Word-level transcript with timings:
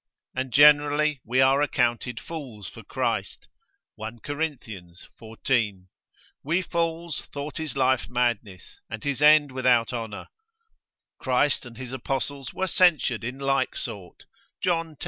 And 0.35 0.51
generally 0.51 1.21
we 1.23 1.41
are 1.41 1.61
accounted 1.61 2.19
fools 2.19 2.67
for 2.67 2.81
Christ, 2.83 3.47
1 3.97 4.21
Cor. 4.21 4.37
xiv. 4.37 5.85
We 6.43 6.61
fools 6.63 7.21
thought 7.31 7.57
his 7.57 7.77
life 7.77 8.09
madness, 8.09 8.79
and 8.89 9.03
his 9.03 9.21
end 9.21 9.51
without 9.51 9.93
honour, 9.93 10.25
Wisd. 10.25 10.25
v. 11.19 11.23
4. 11.23 11.23
Christ 11.23 11.65
and 11.67 11.77
his 11.77 11.91
Apostles 11.91 12.51
were 12.51 12.65
censured 12.65 13.23
in 13.23 13.37
like 13.37 13.75
sort, 13.75 14.25
John 14.59 14.93
x. 14.93 14.99